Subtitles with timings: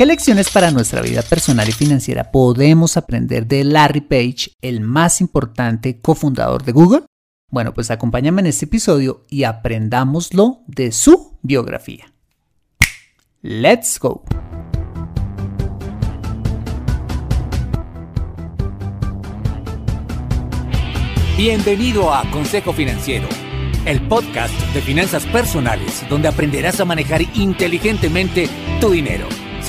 [0.00, 5.20] ¿Qué lecciones para nuestra vida personal y financiera podemos aprender de Larry Page, el más
[5.20, 7.02] importante cofundador de Google?
[7.50, 12.14] Bueno, pues acompáñame en este episodio y aprendámoslo de su biografía.
[13.42, 14.24] ¡Let's go!
[21.36, 23.28] Bienvenido a Consejo Financiero,
[23.84, 28.48] el podcast de finanzas personales donde aprenderás a manejar inteligentemente
[28.80, 29.28] tu dinero,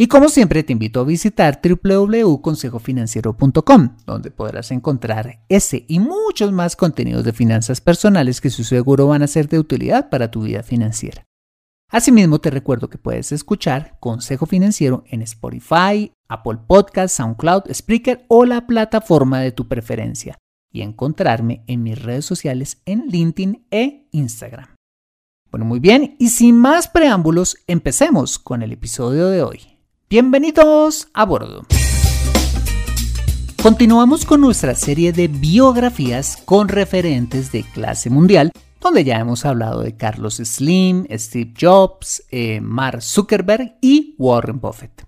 [0.00, 6.76] Y como siempre te invito a visitar www.consejofinanciero.com, donde podrás encontrar ese y muchos más
[6.76, 10.62] contenidos de finanzas personales que su seguro van a ser de utilidad para tu vida
[10.62, 11.24] financiera.
[11.90, 18.44] Asimismo, te recuerdo que puedes escuchar Consejo Financiero en Spotify, Apple Podcasts, SoundCloud, Spreaker o
[18.44, 20.38] la plataforma de tu preferencia
[20.70, 24.68] y encontrarme en mis redes sociales en LinkedIn e Instagram.
[25.50, 29.77] Bueno, muy bien, y sin más preámbulos, empecemos con el episodio de hoy.
[30.10, 31.66] Bienvenidos a bordo.
[33.62, 39.82] Continuamos con nuestra serie de biografías con referentes de clase mundial, donde ya hemos hablado
[39.82, 45.06] de Carlos Slim, Steve Jobs, eh, Mark Zuckerberg y Warren Buffett.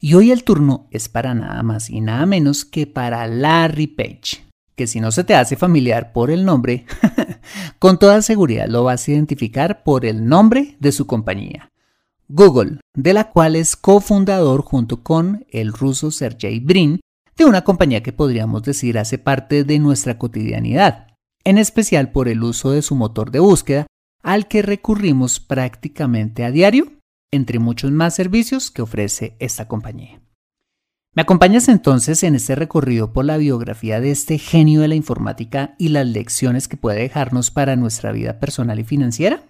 [0.00, 4.44] Y hoy el turno es para nada más y nada menos que para Larry Page,
[4.74, 6.86] que si no se te hace familiar por el nombre,
[7.78, 11.70] con toda seguridad lo vas a identificar por el nombre de su compañía,
[12.26, 17.00] Google, de la cual es cofundador junto con el ruso Sergey Brin,
[17.36, 21.08] de una compañía que podríamos decir hace parte de nuestra cotidianidad,
[21.44, 23.86] en especial por el uso de su motor de búsqueda,
[24.22, 26.92] al que recurrimos prácticamente a diario,
[27.32, 30.20] entre muchos más servicios que ofrece esta compañía.
[31.16, 35.74] ¿Me acompañas entonces en este recorrido por la biografía de este genio de la informática
[35.78, 39.44] y las lecciones que puede dejarnos para nuestra vida personal y financiera?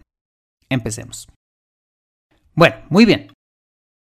[0.69, 1.28] Empecemos.
[2.55, 3.33] Bueno, muy bien.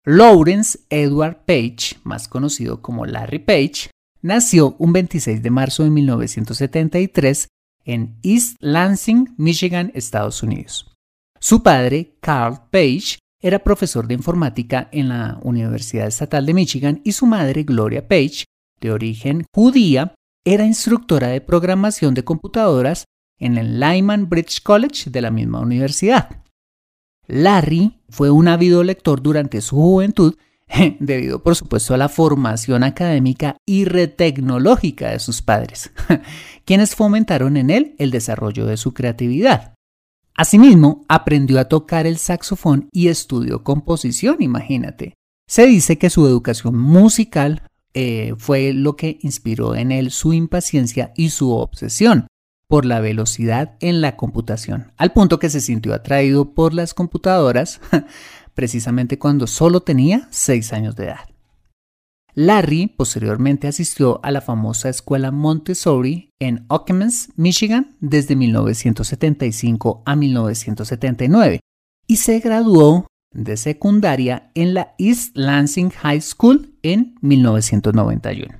[0.05, 3.91] Lawrence Edward Page, más conocido como Larry Page,
[4.23, 7.49] nació un 26 de marzo de 1973
[7.85, 10.95] en East Lansing, Michigan, Estados Unidos.
[11.39, 17.13] Su padre, Carl Page, era profesor de informática en la Universidad Estatal de Michigan y
[17.13, 18.45] su madre, Gloria Page,
[18.81, 23.05] de origen judía, era instructora de programación de computadoras
[23.39, 26.43] en el Lyman Bridge College de la misma universidad.
[27.28, 30.34] Larry fue un ávido lector durante su juventud,
[30.99, 35.93] debido por supuesto a la formación académica y retecnológica de sus padres,
[36.65, 39.75] quienes fomentaron en él el desarrollo de su creatividad.
[40.34, 45.15] Asimismo, aprendió a tocar el saxofón y estudió composición, imagínate.
[45.49, 47.62] Se dice que su educación musical
[47.94, 52.28] eh, fue lo que inspiró en él su impaciencia y su obsesión
[52.69, 57.81] por la velocidad en la computación, al punto que se sintió atraído por las computadoras
[58.55, 61.29] precisamente cuando solo tenía 6 años de edad.
[62.35, 71.61] Larry posteriormente asistió a la famosa escuela Montessori en Okemos, Michigan, desde 1975 a 1979
[72.06, 78.56] y se graduó de secundaria en la East Lansing High School en 1991.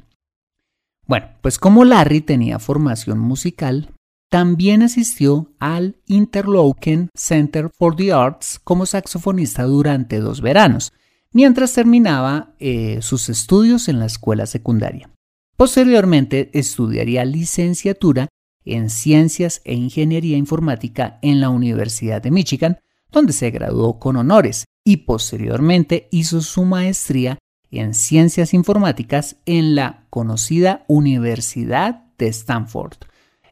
[1.07, 3.95] Bueno, pues como Larry tenía formación musical,
[4.29, 10.93] también asistió al Interlochen Center for the Arts como saxofonista durante dos veranos,
[11.33, 15.11] mientras terminaba eh, sus estudios en la escuela secundaria.
[15.57, 18.29] Posteriormente estudiaría licenciatura
[18.65, 22.79] en Ciencias e Ingeniería Informática en la Universidad de Michigan,
[23.11, 27.39] donde se graduó con honores y posteriormente hizo su maestría
[27.71, 32.95] en ciencias informáticas en la conocida Universidad de Stanford.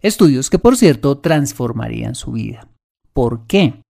[0.07, 2.69] Estudios que, por cierto, transformarían su vida.
[3.13, 3.83] ¿Por qué?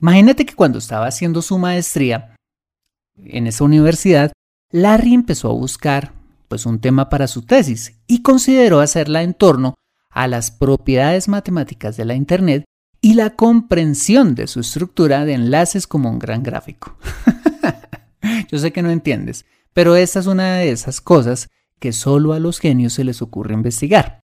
[0.00, 2.36] Imagínate que cuando estaba haciendo su maestría
[3.22, 4.32] en esa universidad,
[4.72, 6.14] Larry empezó a buscar
[6.48, 9.74] pues un tema para su tesis y consideró hacerla en torno
[10.08, 12.64] a las propiedades matemáticas de la Internet
[13.02, 16.96] y la comprensión de su estructura de enlaces como un gran gráfico.
[18.50, 19.44] Yo sé que no entiendes,
[19.74, 23.52] pero esta es una de esas cosas que solo a los genios se les ocurre
[23.52, 24.20] investigar.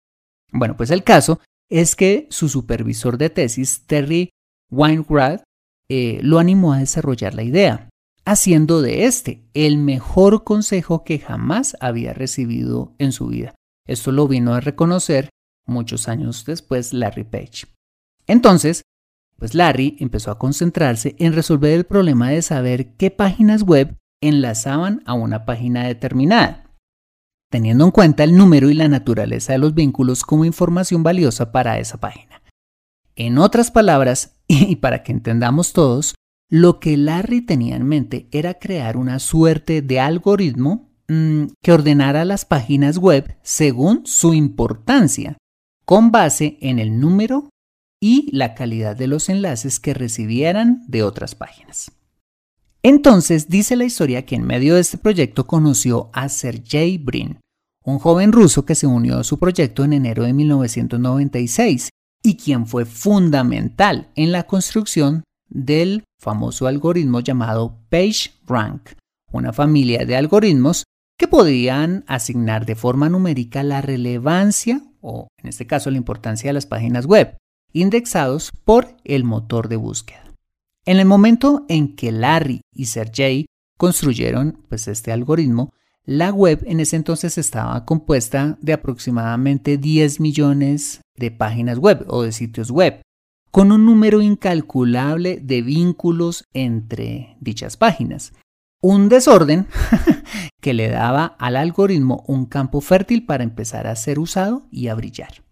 [0.53, 1.39] Bueno, pues el caso
[1.69, 4.29] es que su supervisor de tesis, Terry
[4.69, 5.41] Weinrad,
[5.89, 7.89] eh, lo animó a desarrollar la idea,
[8.23, 13.55] haciendo de este el mejor consejo que jamás había recibido en su vida.
[13.87, 15.29] Esto lo vino a reconocer
[15.65, 17.65] muchos años después Larry Page.
[18.27, 18.83] Entonces,
[19.37, 25.01] pues Larry empezó a concentrarse en resolver el problema de saber qué páginas web enlazaban
[25.05, 26.63] a una página determinada,
[27.53, 31.77] teniendo en cuenta el número y la naturaleza de los vínculos como información valiosa para
[31.77, 32.41] esa página.
[33.15, 36.15] En otras palabras, y para que entendamos todos,
[36.49, 42.25] lo que Larry tenía en mente era crear una suerte de algoritmo mm, que ordenara
[42.25, 45.37] las páginas web según su importancia,
[45.85, 47.49] con base en el número
[48.01, 51.91] y la calidad de los enlaces que recibieran de otras páginas.
[52.81, 57.42] Entonces dice la historia que en medio de este proyecto conoció a Sergey Brin,
[57.83, 61.89] un joven ruso que se unió a su proyecto en enero de 1996
[62.23, 68.91] y quien fue fundamental en la construcción del famoso algoritmo llamado PageRank,
[69.31, 70.83] una familia de algoritmos
[71.17, 76.53] que podían asignar de forma numérica la relevancia o en este caso la importancia de
[76.53, 77.37] las páginas web,
[77.73, 80.23] indexados por el motor de búsqueda.
[80.85, 83.45] En el momento en que Larry y Sergey
[83.77, 85.73] construyeron pues, este algoritmo,
[86.05, 92.23] la web en ese entonces estaba compuesta de aproximadamente 10 millones de páginas web o
[92.23, 93.01] de sitios web,
[93.51, 98.33] con un número incalculable de vínculos entre dichas páginas.
[98.81, 99.67] Un desorden
[100.61, 104.95] que le daba al algoritmo un campo fértil para empezar a ser usado y a
[104.95, 105.43] brillar.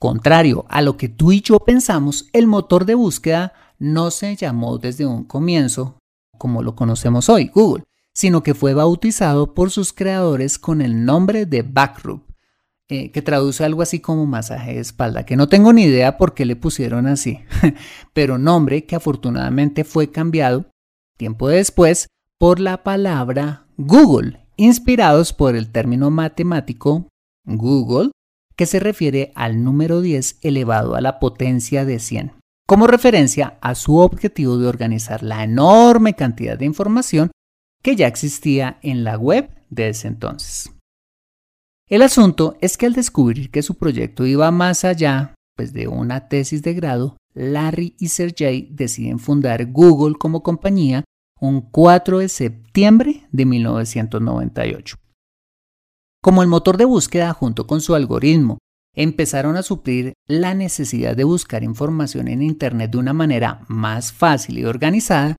[0.00, 4.78] Contrario a lo que tú y yo pensamos, el motor de búsqueda no se llamó
[4.78, 5.98] desde un comienzo
[6.38, 11.46] como lo conocemos hoy, Google, sino que fue bautizado por sus creadores con el nombre
[11.46, 12.22] de Backrub,
[12.88, 16.34] eh, que traduce algo así como masaje de espalda, que no tengo ni idea por
[16.34, 17.40] qué le pusieron así,
[18.12, 20.66] pero nombre que afortunadamente fue cambiado
[21.16, 22.08] tiempo después
[22.38, 27.08] por la palabra Google, inspirados por el término matemático
[27.44, 28.10] Google
[28.56, 32.32] que se refiere al número 10 elevado a la potencia de 100,
[32.66, 37.32] como referencia a su objetivo de organizar la enorme cantidad de información
[37.84, 40.72] que ya existía en la web de ese entonces.
[41.86, 46.28] El asunto es que al descubrir que su proyecto iba más allá pues, de una
[46.28, 51.04] tesis de grado, Larry y Sergey deciden fundar Google como compañía
[51.38, 54.96] un 4 de septiembre de 1998.
[56.22, 58.56] Como el motor de búsqueda junto con su algoritmo
[58.96, 64.58] empezaron a suplir la necesidad de buscar información en Internet de una manera más fácil
[64.58, 65.36] y organizada,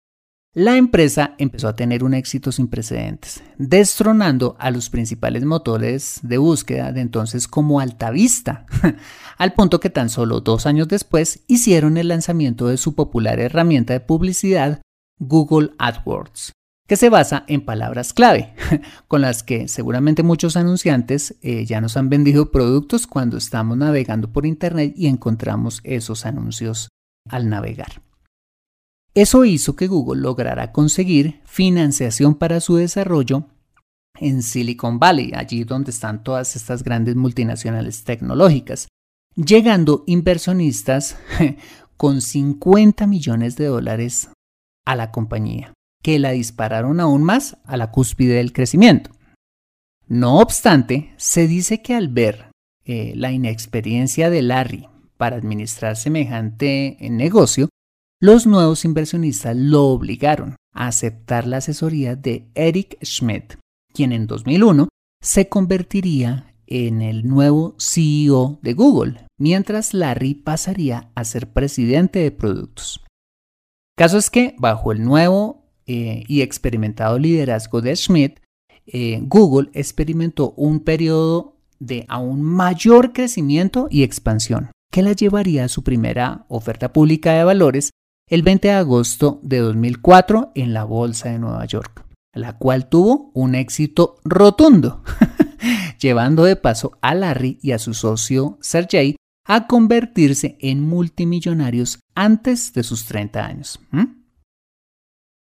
[0.56, 6.38] la empresa empezó a tener un éxito sin precedentes, destronando a los principales motores de
[6.38, 8.66] búsqueda de entonces como Altavista,
[9.38, 13.92] al punto que tan solo dos años después hicieron el lanzamiento de su popular herramienta
[13.92, 14.81] de publicidad
[15.19, 16.54] Google AdWords,
[16.88, 18.54] que se basa en palabras clave,
[19.09, 24.31] con las que seguramente muchos anunciantes eh, ya nos han vendido productos cuando estamos navegando
[24.31, 26.88] por Internet y encontramos esos anuncios
[27.30, 28.05] al navegar.
[29.16, 33.45] Eso hizo que Google lograra conseguir financiación para su desarrollo
[34.19, 38.90] en Silicon Valley, allí donde están todas estas grandes multinacionales tecnológicas,
[39.36, 41.18] llegando inversionistas
[41.98, 44.30] con 50 millones de dólares
[44.86, 49.10] a la compañía que la dispararon aún más a la cúspide del crecimiento.
[50.07, 52.52] No obstante, se dice que al ver
[52.84, 57.69] eh, la inexperiencia de Larry para administrar semejante negocio,
[58.22, 63.56] los nuevos inversionistas lo obligaron a aceptar la asesoría de Eric Schmidt,
[63.94, 64.88] quien en 2001
[65.22, 72.31] se convertiría en el nuevo CEO de Google, mientras Larry pasaría a ser presidente de
[72.31, 73.04] productos.
[73.98, 78.40] Caso es que, bajo el nuevo eh, y experimentado liderazgo de Schmidt,
[78.88, 85.69] eh, Google experimentó un periodo de aún mayor crecimiento y expansión, que la llevaría a
[85.69, 87.92] su primera oferta pública de valores
[88.28, 93.32] el 20 de agosto de 2004 en la Bolsa de Nueva York, la cual tuvo
[93.34, 95.04] un éxito rotundo,
[96.00, 99.16] llevando de paso a Larry y a su socio Sergey
[99.48, 103.80] a convertirse en multimillonarios antes de sus 30 años.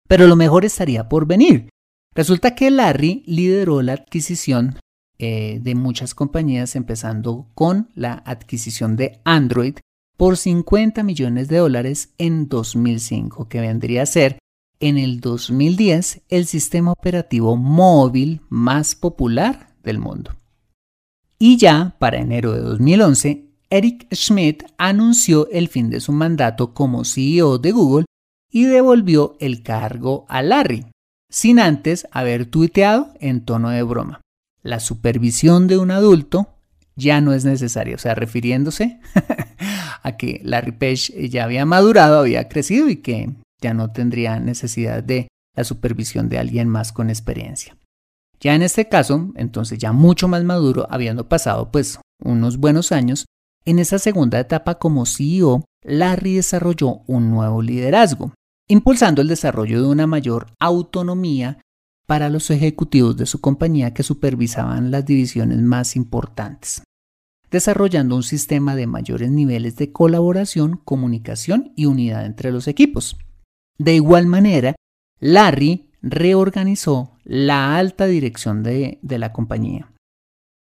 [0.06, 1.68] Pero lo mejor estaría por venir.
[2.14, 4.78] Resulta que Larry lideró la adquisición
[5.18, 9.78] eh, de muchas compañías, empezando con la adquisición de Android
[10.18, 14.38] por 50 millones de dólares en 2005, que vendría a ser
[14.80, 20.32] en el 2010 el sistema operativo móvil más popular del mundo.
[21.38, 27.04] Y ya para enero de 2011, Eric Schmidt anunció el fin de su mandato como
[27.04, 28.06] CEO de Google
[28.50, 30.86] y devolvió el cargo a Larry,
[31.30, 34.20] sin antes haber tuiteado en tono de broma.
[34.62, 36.48] La supervisión de un adulto
[36.96, 38.98] ya no es necesaria, o sea, refiriéndose
[40.18, 43.30] que Larry Page ya había madurado, había crecido y que
[43.62, 47.76] ya no tendría necesidad de la supervisión de alguien más con experiencia.
[48.40, 53.26] Ya en este caso, entonces ya mucho más maduro, habiendo pasado pues unos buenos años,
[53.64, 58.32] en esa segunda etapa como CEO, Larry desarrolló un nuevo liderazgo,
[58.68, 61.58] impulsando el desarrollo de una mayor autonomía
[62.06, 66.82] para los ejecutivos de su compañía que supervisaban las divisiones más importantes,
[67.50, 73.16] desarrollando un sistema de mayores niveles de colaboración, comunicación y unidad entre los equipos.
[73.78, 74.74] De igual manera,
[75.20, 79.92] Larry reorganizó la alta dirección de, la compañía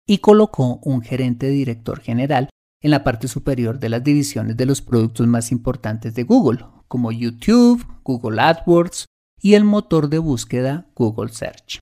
[0.07, 2.49] y colocó un gerente director general
[2.81, 7.11] en la parte superior de las divisiones de los productos más importantes de Google, como
[7.11, 9.05] YouTube, Google AdWords
[9.41, 11.79] y el motor de búsqueda Google Search.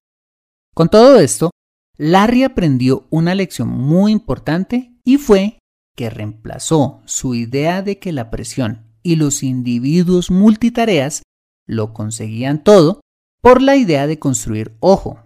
[0.74, 1.50] Con todo esto,
[1.98, 5.60] Larry aprendió una lección muy importante y fue
[5.96, 11.24] que reemplazó su idea de que la presión y los individuos multitareas
[11.68, 13.02] lo conseguían todo
[13.42, 15.20] por la idea de construir, ojo,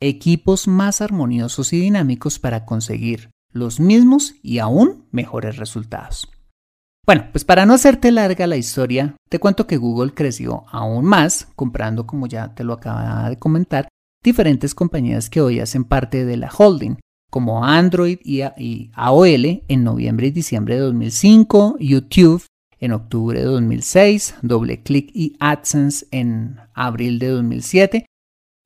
[0.00, 6.28] equipos más armoniosos y dinámicos para conseguir los mismos y aún mejores resultados.
[7.06, 11.48] Bueno, pues para no hacerte larga la historia, te cuento que Google creció aún más,
[11.54, 13.88] comprando, como ya te lo acababa de comentar,
[14.22, 16.96] diferentes compañías que hoy hacen parte de la holding,
[17.34, 18.42] como Android y
[18.94, 22.46] AOL en noviembre y diciembre de 2005, YouTube
[22.78, 28.06] en octubre de 2006, DoubleClick y AdSense en abril de 2007,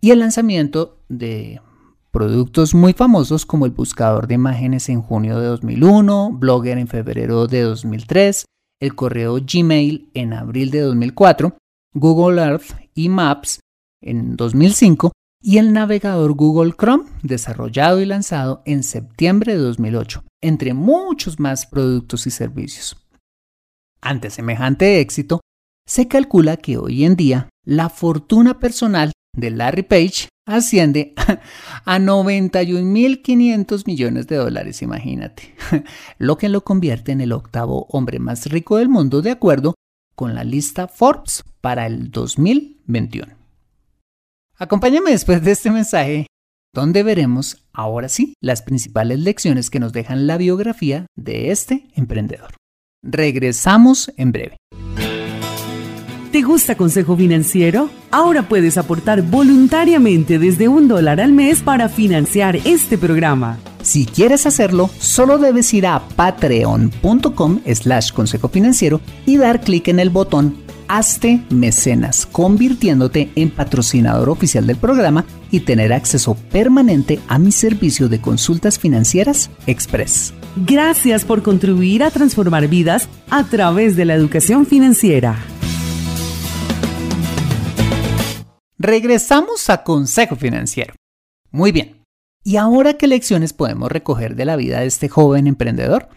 [0.02, 1.62] y el lanzamiento de
[2.10, 7.46] productos muy famosos como el buscador de imágenes en junio de 2001, Blogger en febrero
[7.46, 8.44] de 2003,
[8.82, 11.56] el correo Gmail en abril de 2004,
[11.94, 13.60] Google Earth y Maps
[14.02, 20.74] en 2005 y el navegador Google Chrome desarrollado y lanzado en septiembre de 2008, entre
[20.74, 22.96] muchos más productos y servicios.
[24.00, 25.40] Ante semejante éxito,
[25.86, 31.14] se calcula que hoy en día la fortuna personal de Larry Page asciende
[31.84, 35.54] a 91.500 millones de dólares, imagínate,
[36.18, 39.74] lo que lo convierte en el octavo hombre más rico del mundo de acuerdo
[40.14, 43.37] con la lista Forbes para el 2021.
[44.60, 46.26] Acompáñame después de este mensaje,
[46.74, 52.56] donde veremos ahora sí las principales lecciones que nos dejan la biografía de este emprendedor.
[53.00, 54.56] Regresamos en breve.
[56.32, 57.88] ¿Te gusta Consejo Financiero?
[58.10, 63.58] Ahora puedes aportar voluntariamente desde un dólar al mes para financiar este programa.
[63.88, 69.98] Si quieres hacerlo, solo debes ir a patreon.com slash consejo financiero y dar clic en
[69.98, 77.38] el botón Hazte Mecenas, convirtiéndote en patrocinador oficial del programa y tener acceso permanente a
[77.38, 80.34] mi servicio de consultas financieras Express.
[80.66, 85.38] Gracias por contribuir a transformar vidas a través de la educación financiera.
[88.76, 90.92] Regresamos a Consejo Financiero.
[91.50, 91.97] Muy bien.
[92.48, 96.08] ¿Y ahora qué lecciones podemos recoger de la vida de este joven emprendedor?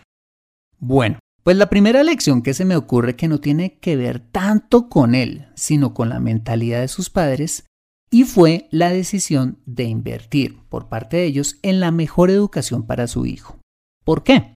[0.80, 4.88] Bueno, pues la primera lección que se me ocurre que no tiene que ver tanto
[4.88, 7.66] con él, sino con la mentalidad de sus padres,
[8.10, 13.08] y fue la decisión de invertir por parte de ellos en la mejor educación para
[13.08, 13.60] su hijo.
[14.06, 14.56] ¿Por qué?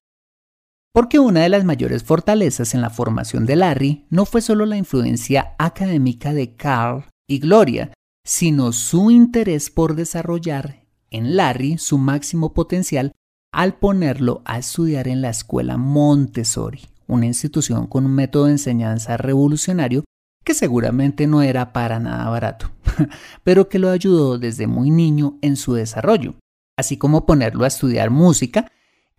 [0.93, 4.77] Porque una de las mayores fortalezas en la formación de Larry no fue solo la
[4.77, 7.91] influencia académica de Carl y Gloria,
[8.25, 10.84] sino su interés por desarrollar
[11.15, 13.13] en Larry su máximo potencial
[13.51, 19.17] al ponerlo a estudiar en la escuela Montessori, una institución con un método de enseñanza
[19.17, 20.03] revolucionario
[20.43, 22.69] que seguramente no era para nada barato,
[23.43, 26.35] pero que lo ayudó desde muy niño en su desarrollo,
[26.77, 28.71] así como ponerlo a estudiar música,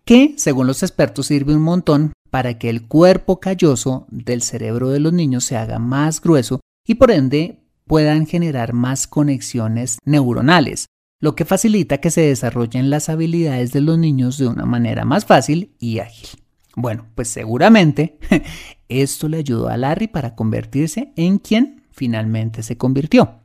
[0.05, 4.99] que según los expertos sirve un montón para que el cuerpo calloso del cerebro de
[4.99, 10.87] los niños se haga más grueso y por ende puedan generar más conexiones neuronales,
[11.19, 15.25] lo que facilita que se desarrollen las habilidades de los niños de una manera más
[15.25, 16.41] fácil y ágil.
[16.75, 18.19] Bueno, pues seguramente
[18.87, 23.39] esto le ayudó a Larry para convertirse en quien finalmente se convirtió.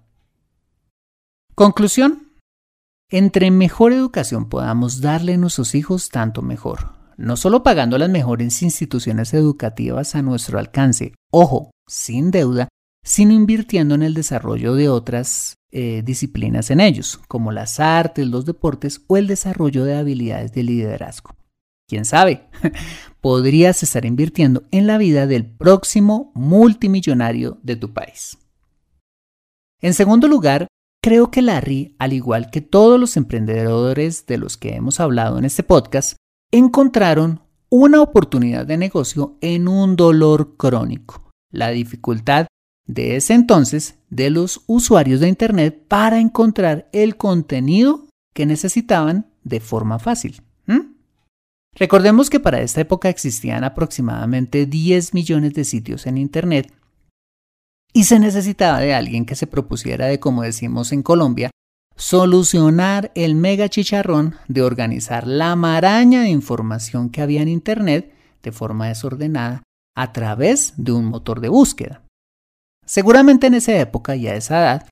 [1.54, 2.28] Conclusión.
[3.10, 6.94] Entre mejor educación podamos darle a nuestros hijos, tanto mejor.
[7.18, 12.68] No solo pagando las mejores instituciones educativas a nuestro alcance, ojo, sin deuda,
[13.04, 18.44] sino invirtiendo en el desarrollo de otras eh, disciplinas en ellos, como las artes, los
[18.44, 21.34] deportes o el desarrollo de habilidades de liderazgo.
[21.88, 22.48] ¿Quién sabe?
[23.20, 28.38] Podrías estar invirtiendo en la vida del próximo multimillonario de tu país.
[29.80, 30.68] En segundo lugar,
[31.02, 35.44] creo que Larry, al igual que todos los emprendedores de los que hemos hablado en
[35.44, 36.16] este podcast,
[36.52, 42.46] encontraron una oportunidad de negocio en un dolor crónico, la dificultad
[42.86, 49.60] de ese entonces de los usuarios de Internet para encontrar el contenido que necesitaban de
[49.60, 50.42] forma fácil.
[51.74, 56.70] Recordemos que para esta época existían aproximadamente 10 millones de sitios en Internet
[57.94, 61.50] y se necesitaba de alguien que se propusiera de, como decimos en Colombia,
[61.96, 68.12] solucionar el mega chicharrón de organizar la maraña de información que había en Internet
[68.42, 69.62] de forma desordenada
[69.96, 72.02] a través de un motor de búsqueda.
[72.92, 74.88] Seguramente en esa época y a esa edad,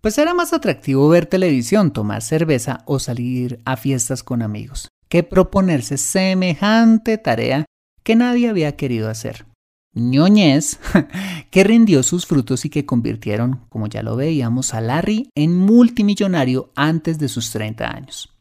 [0.00, 5.24] pues era más atractivo ver televisión, tomar cerveza o salir a fiestas con amigos, que
[5.24, 7.64] proponerse semejante tarea
[8.04, 9.46] que nadie había querido hacer.
[9.94, 10.78] ñoñez
[11.50, 16.70] que rindió sus frutos y que convirtieron, como ya lo veíamos, a Larry en multimillonario
[16.76, 18.32] antes de sus 30 años.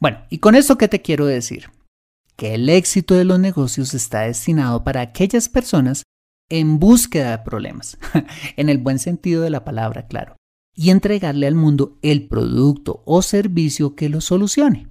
[0.00, 1.70] Bueno, ¿y con esto qué te quiero decir?
[2.36, 6.04] Que el éxito de los negocios está destinado para aquellas personas
[6.48, 7.98] en búsqueda de problemas,
[8.56, 10.36] en el buen sentido de la palabra, claro,
[10.74, 14.88] y entregarle al mundo el producto o servicio que lo solucione.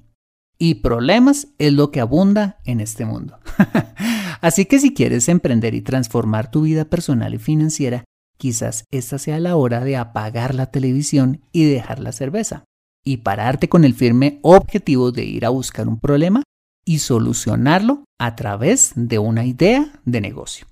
[0.59, 3.39] Y problemas es lo que abunda en este mundo.
[4.41, 8.05] Así que si quieres emprender y transformar tu vida personal y financiera,
[8.37, 12.65] quizás esta sea la hora de apagar la televisión y dejar la cerveza,
[13.05, 16.43] y pararte con el firme objetivo de ir a buscar un problema
[16.85, 20.67] y solucionarlo a través de una idea de negocio.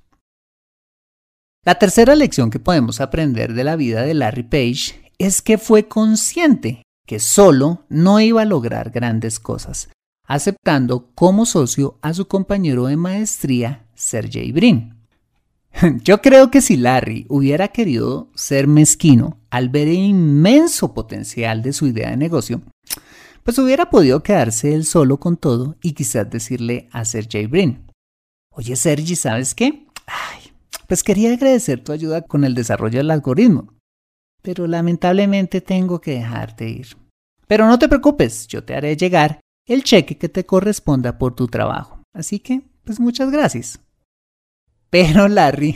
[1.65, 5.87] La tercera lección que podemos aprender de la vida de Larry Page es que fue
[5.87, 9.89] consciente que solo no iba a lograr grandes cosas,
[10.27, 14.93] aceptando como socio a su compañero de maestría, Sergey Brin.
[16.03, 21.73] Yo creo que si Larry hubiera querido ser mezquino al ver el inmenso potencial de
[21.73, 22.61] su idea de negocio,
[23.41, 27.91] pues hubiera podido quedarse él solo con todo y quizás decirle a Sergey Brin,
[28.51, 29.87] oye Sergey, ¿sabes qué?
[30.05, 30.44] Ay,
[30.87, 33.73] pues quería agradecer tu ayuda con el desarrollo del algoritmo,
[34.41, 36.87] pero lamentablemente tengo que dejarte ir.
[37.47, 41.47] Pero no te preocupes, yo te haré llegar el cheque que te corresponda por tu
[41.47, 42.01] trabajo.
[42.13, 43.79] Así que, pues muchas gracias.
[44.89, 45.75] Pero Larry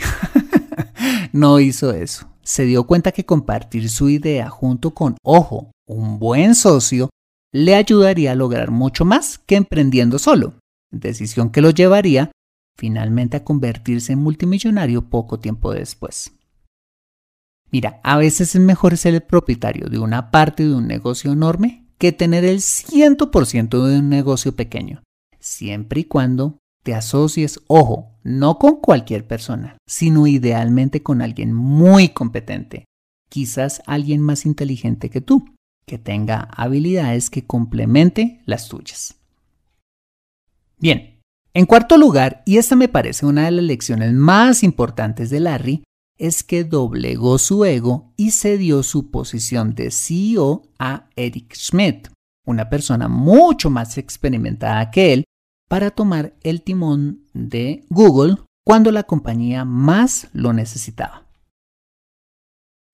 [1.33, 2.27] no hizo eso.
[2.43, 7.09] Se dio cuenta que compartir su idea junto con, ojo, un buen socio,
[7.51, 10.53] le ayudaría a lograr mucho más que emprendiendo solo,
[10.91, 12.31] decisión que lo llevaría
[12.79, 16.31] finalmente a convertirse en multimillonario poco tiempo después.
[17.71, 21.85] Mira, a veces es mejor ser el propietario de una parte de un negocio enorme
[21.97, 25.03] que tener el 100% de un negocio pequeño,
[25.39, 32.09] siempre y cuando te asocies, ojo, no con cualquier persona, sino idealmente con alguien muy
[32.09, 32.85] competente,
[33.29, 35.43] quizás alguien más inteligente que tú,
[35.85, 39.19] que tenga habilidades que complemente las tuyas.
[40.79, 41.18] Bien,
[41.59, 45.83] en cuarto lugar, y esta me parece una de las lecciones más importantes de Larry,
[46.17, 52.07] es que doblegó su ego y cedió su posición de CEO a Eric Schmidt,
[52.45, 55.25] una persona mucho más experimentada que él,
[55.67, 61.28] para tomar el timón de Google cuando la compañía más lo necesitaba.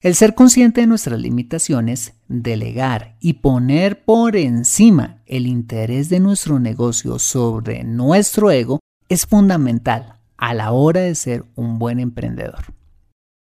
[0.05, 6.59] El ser consciente de nuestras limitaciones, delegar y poner por encima el interés de nuestro
[6.59, 12.65] negocio sobre nuestro ego es fundamental a la hora de ser un buen emprendedor.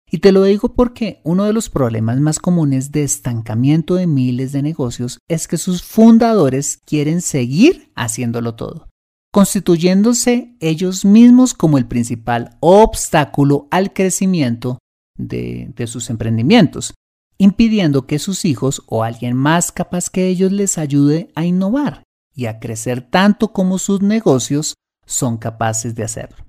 [0.09, 4.53] Y te lo digo porque uno de los problemas más comunes de estancamiento de miles
[4.53, 8.89] de negocios es que sus fundadores quieren seguir haciéndolo todo,
[9.33, 14.79] constituyéndose ellos mismos como el principal obstáculo al crecimiento
[15.17, 16.95] de, sus emprendimientos,
[17.39, 22.03] impidiendo que sus hijos o alguien más capaz que ellos les ayude a innovar
[22.35, 24.75] y a crecer tanto como sus negocios
[25.05, 26.45] son capaces de hacerlo.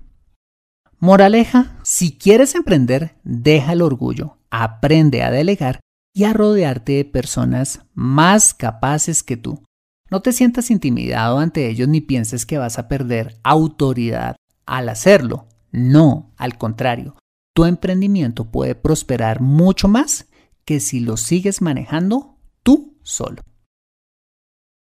[0.98, 5.80] Moraleja, si quieres emprender, deja el orgullo, aprende a delegar
[6.12, 9.62] y a rodearte de personas más capaces que tú.
[10.10, 15.46] No te sientas intimidado ante ellos ni pienses que vas a perder autoridad al hacerlo.
[15.70, 17.14] No, al contrario,
[17.58, 20.28] tu emprendimiento puede prosperar mucho más
[20.64, 23.42] que si lo sigues manejando tú solo.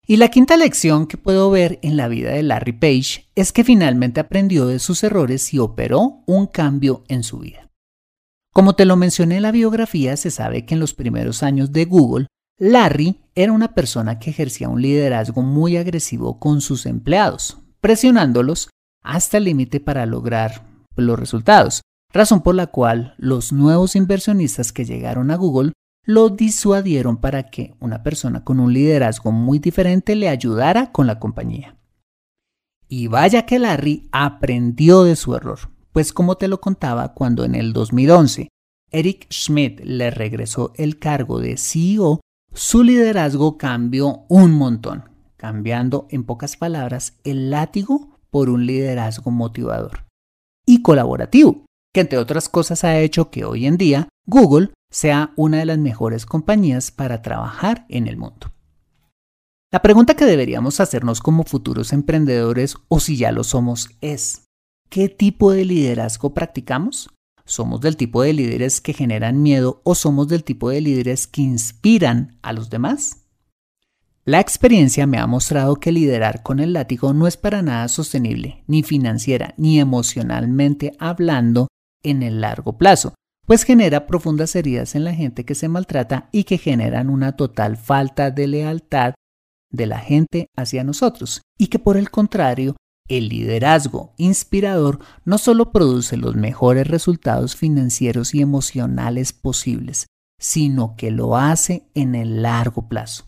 [0.05, 3.63] Y la quinta lección que puedo ver en la vida de Larry Page es que
[3.63, 7.71] finalmente aprendió de sus errores y operó un cambio en su vida.
[8.53, 11.85] Como te lo mencioné en la biografía, se sabe que en los primeros años de
[11.85, 12.27] Google,
[12.59, 18.69] Larry era una persona que ejercía un liderazgo muy agresivo con sus empleados, presionándolos
[19.01, 24.85] hasta el límite para lograr los resultados, razón por la cual los nuevos inversionistas que
[24.85, 25.73] llegaron a Google
[26.05, 31.19] lo disuadieron para que una persona con un liderazgo muy diferente le ayudara con la
[31.19, 31.77] compañía.
[32.87, 35.59] Y vaya que Larry aprendió de su error,
[35.91, 38.49] pues como te lo contaba, cuando en el 2011
[38.91, 42.21] Eric Schmidt le regresó el cargo de CEO,
[42.53, 45.03] su liderazgo cambió un montón,
[45.37, 50.05] cambiando en pocas palabras el látigo por un liderazgo motivador
[50.65, 55.57] y colaborativo, que entre otras cosas ha hecho que hoy en día Google sea una
[55.57, 58.51] de las mejores compañías para trabajar en el mundo.
[59.71, 64.45] La pregunta que deberíamos hacernos como futuros emprendedores o si ya lo somos es,
[64.89, 67.09] ¿qué tipo de liderazgo practicamos?
[67.45, 71.41] ¿Somos del tipo de líderes que generan miedo o somos del tipo de líderes que
[71.41, 73.25] inspiran a los demás?
[74.25, 78.63] La experiencia me ha mostrado que liderar con el látigo no es para nada sostenible,
[78.67, 81.67] ni financiera ni emocionalmente hablando
[82.03, 83.13] en el largo plazo,
[83.45, 87.77] pues genera profundas heridas en la gente que se maltrata y que generan una total
[87.77, 89.15] falta de lealtad
[89.71, 92.75] de la gente hacia nosotros, y que por el contrario,
[93.07, 100.05] el liderazgo inspirador no solo produce los mejores resultados financieros y emocionales posibles,
[100.39, 103.25] sino que lo hace en el largo plazo.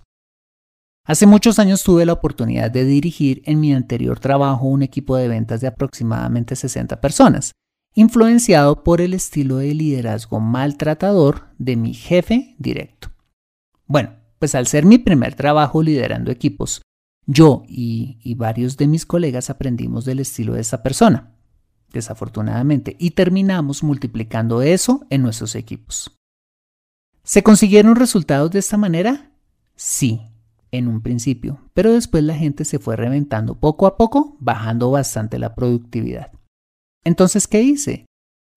[1.04, 5.28] Hace muchos años tuve la oportunidad de dirigir en mi anterior trabajo un equipo de
[5.28, 7.54] ventas de aproximadamente 60 personas,
[7.94, 13.10] influenciado por el estilo de liderazgo maltratador de mi jefe directo.
[13.86, 16.82] Bueno, pues al ser mi primer trabajo liderando equipos,
[17.26, 21.36] yo y, varios de mis colegas aprendimos del estilo de esa persona,
[21.92, 26.18] desafortunadamente, y terminamos multiplicando eso en nuestros equipos.
[27.24, 29.32] ¿Se consiguieron resultados de esta manera?
[29.76, 30.22] Sí,
[30.72, 35.38] en un principio, pero después la gente se fue reventando poco a poco, bajando bastante
[35.38, 36.32] la productividad.
[37.04, 38.06] Entonces, ¿qué hice?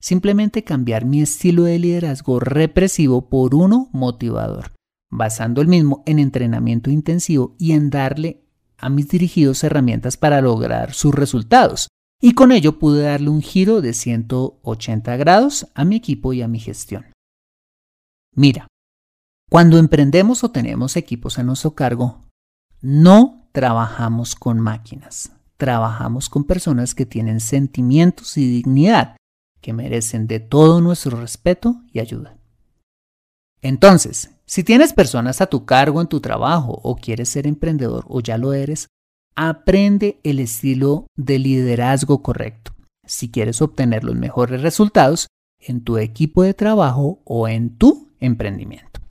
[0.00, 4.72] Simplemente cambiar mi estilo de liderazgo represivo por uno motivador,
[5.10, 8.44] basando el mismo en entrenamiento intensivo y en darle
[8.76, 11.88] a mis dirigidos herramientas para lograr sus resultados.
[12.20, 16.48] Y con ello pude darle un giro de 180 grados a mi equipo y a
[16.48, 17.06] mi gestión.
[18.34, 18.66] Mira,
[19.50, 22.20] cuando emprendemos o tenemos equipos a nuestro cargo,
[22.82, 29.16] no trabajamos con máquinas trabajamos con personas que tienen sentimientos y dignidad,
[29.60, 32.36] que merecen de todo nuestro respeto y ayuda.
[33.62, 38.20] Entonces, si tienes personas a tu cargo en tu trabajo o quieres ser emprendedor o
[38.20, 38.88] ya lo eres,
[39.36, 42.74] aprende el estilo de liderazgo correcto.
[43.06, 49.03] Si quieres obtener los mejores resultados en tu equipo de trabajo o en tu emprendimiento.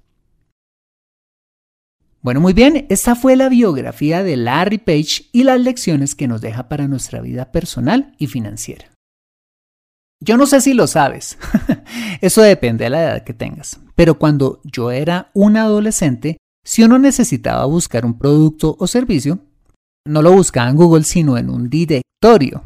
[2.23, 6.39] Bueno, muy bien, esta fue la biografía de Larry Page y las lecciones que nos
[6.39, 8.85] deja para nuestra vida personal y financiera.
[10.21, 11.37] Yo no sé si lo sabes,
[12.21, 16.97] eso depende de la edad que tengas, pero cuando yo era un adolescente, si uno
[16.97, 19.39] necesitaba buscar un producto o servicio,
[20.07, 22.63] no lo buscaba en Google, sino en un directorio,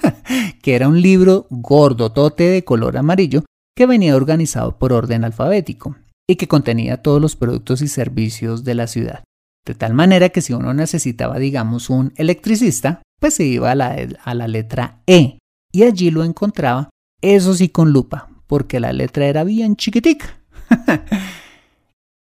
[0.62, 5.96] que era un libro gordotote de color amarillo que venía organizado por orden alfabético
[6.30, 9.24] y que contenía todos los productos y servicios de la ciudad.
[9.66, 13.96] De tal manera que si uno necesitaba, digamos, un electricista, pues se iba a la,
[14.22, 15.40] a la letra E
[15.72, 16.88] y allí lo encontraba,
[17.20, 20.40] eso sí con lupa, porque la letra era bien chiquitica.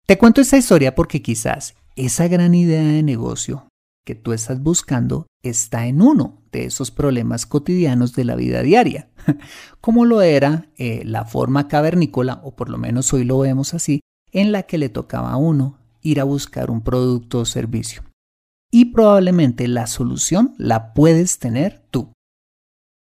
[0.07, 3.66] Te cuento esta historia porque quizás esa gran idea de negocio
[4.07, 9.11] que tú estás buscando está en uno de esos problemas cotidianos de la vida diaria,
[9.81, 14.01] como lo era eh, la forma cavernícola, o por lo menos hoy lo vemos así,
[14.33, 18.03] en la que le tocaba a uno ir a buscar un producto o servicio.
[18.71, 22.12] Y probablemente la solución la puedes tener tú.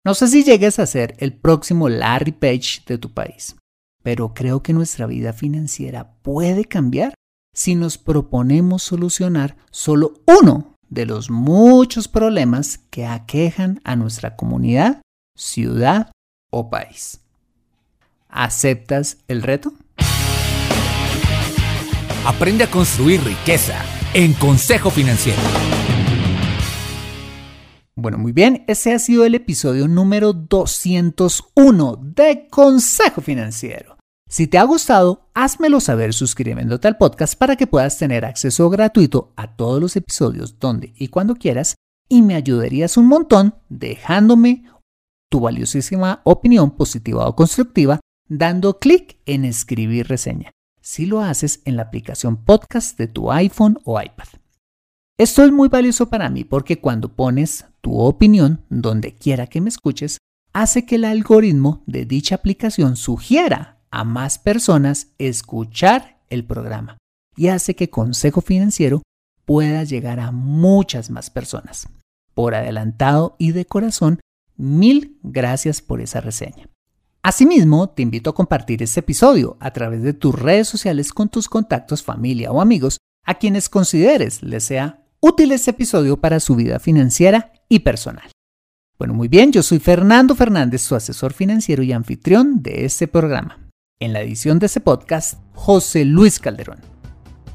[0.05, 3.55] No sé si llegues a ser el próximo Larry Page de tu país,
[4.03, 7.13] pero creo que nuestra vida financiera puede cambiar
[7.53, 15.01] si nos proponemos solucionar solo uno de los muchos problemas que aquejan a nuestra comunidad,
[15.35, 16.11] ciudad
[16.51, 17.19] o país.
[18.29, 19.73] ¿Aceptas el reto?
[22.25, 25.41] Aprende a construir riqueza en Consejo Financiero.
[27.95, 33.92] Bueno, muy bien, ese ha sido el episodio número 201 de Consejo Financiero.
[34.33, 39.31] Si te ha gustado, házmelo saber suscribiéndote al podcast para que puedas tener acceso gratuito
[39.35, 41.75] a todos los episodios donde y cuando quieras
[42.09, 44.63] y me ayudarías un montón dejándome
[45.29, 50.49] tu valiosísima opinión positiva o constructiva dando clic en escribir reseña
[50.81, 54.29] si lo haces en la aplicación podcast de tu iPhone o iPad.
[55.19, 59.69] Esto es muy valioso para mí porque cuando pones tu opinión donde quiera que me
[59.69, 60.17] escuches,
[60.53, 66.97] hace que el algoritmo de dicha aplicación sugiera a más personas escuchar el programa
[67.37, 69.03] y hace que Consejo Financiero
[69.45, 71.87] pueda llegar a muchas más personas.
[72.33, 74.19] Por adelantado y de corazón,
[74.57, 76.67] mil gracias por esa reseña.
[77.21, 81.47] Asimismo, te invito a compartir este episodio a través de tus redes sociales con tus
[81.47, 86.79] contactos, familia o amigos a quienes consideres les sea útil este episodio para su vida
[86.79, 88.29] financiera y personal.
[88.97, 93.62] Bueno, muy bien, yo soy Fernando Fernández, tu asesor financiero y anfitrión de este programa.
[94.03, 96.79] En la edición de este podcast, José Luis Calderón.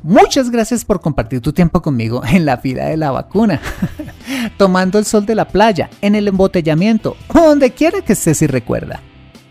[0.03, 3.61] Muchas gracias por compartir tu tiempo conmigo en la fila de la vacuna,
[4.57, 9.03] tomando el sol de la playa, en el embotellamiento, donde quiera que estés y recuerda.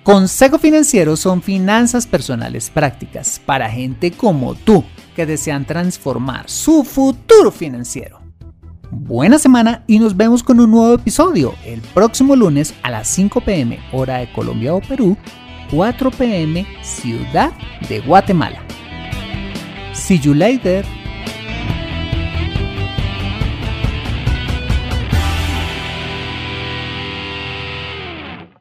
[0.02, 4.84] Consejo Financiero son finanzas personales prácticas para gente como tú
[5.16, 8.22] que desean transformar su futuro financiero.
[8.90, 13.42] Buena semana y nos vemos con un nuevo episodio el próximo lunes a las 5
[13.42, 15.16] pm hora de Colombia o Perú
[15.70, 17.52] 4 pm Ciudad
[17.88, 18.62] de Guatemala.
[19.94, 20.86] See you later.